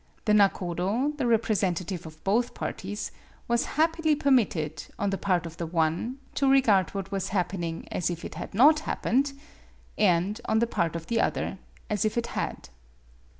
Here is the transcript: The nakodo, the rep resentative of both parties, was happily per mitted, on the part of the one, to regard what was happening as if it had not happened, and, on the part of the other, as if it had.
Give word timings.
The 0.25 0.33
nakodo, 0.33 1.15
the 1.17 1.27
rep 1.27 1.43
resentative 1.45 2.07
of 2.07 2.23
both 2.23 2.55
parties, 2.55 3.11
was 3.47 3.65
happily 3.77 4.15
per 4.15 4.31
mitted, 4.31 4.87
on 4.97 5.11
the 5.11 5.17
part 5.19 5.45
of 5.45 5.57
the 5.57 5.67
one, 5.67 6.17
to 6.33 6.49
regard 6.49 6.95
what 6.95 7.11
was 7.11 7.29
happening 7.37 7.87
as 7.91 8.09
if 8.09 8.25
it 8.25 8.33
had 8.33 8.55
not 8.55 8.79
happened, 8.79 9.33
and, 9.99 10.41
on 10.45 10.57
the 10.57 10.65
part 10.65 10.95
of 10.95 11.05
the 11.05 11.21
other, 11.21 11.59
as 11.87 12.03
if 12.03 12.17
it 12.17 12.25
had. 12.33 12.69